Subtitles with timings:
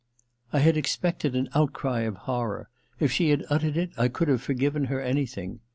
[0.51, 2.69] I had expected an outcry of horror;
[2.99, 5.59] if she had uttered it I could have forgiven her any thing.